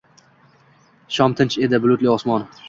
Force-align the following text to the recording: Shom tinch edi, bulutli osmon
Shom 1.19 1.37
tinch 1.41 1.59
edi, 1.67 1.81
bulutli 1.85 2.11
osmon 2.17 2.49